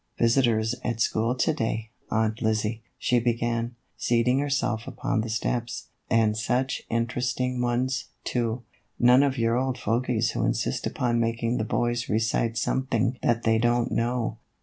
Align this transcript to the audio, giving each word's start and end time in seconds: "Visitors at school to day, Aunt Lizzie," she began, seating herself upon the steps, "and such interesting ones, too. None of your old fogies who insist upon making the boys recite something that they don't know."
"Visitors 0.17 0.73
at 0.83 0.99
school 0.99 1.35
to 1.35 1.53
day, 1.53 1.91
Aunt 2.09 2.41
Lizzie," 2.41 2.81
she 2.97 3.19
began, 3.19 3.75
seating 3.97 4.39
herself 4.39 4.87
upon 4.87 5.21
the 5.21 5.29
steps, 5.29 5.89
"and 6.09 6.35
such 6.35 6.81
interesting 6.89 7.61
ones, 7.61 8.05
too. 8.23 8.63
None 8.97 9.21
of 9.21 9.37
your 9.37 9.55
old 9.57 9.77
fogies 9.77 10.31
who 10.31 10.43
insist 10.43 10.87
upon 10.87 11.19
making 11.19 11.57
the 11.57 11.63
boys 11.63 12.09
recite 12.09 12.57
something 12.57 13.19
that 13.21 13.43
they 13.43 13.59
don't 13.59 13.91
know." 13.91 14.37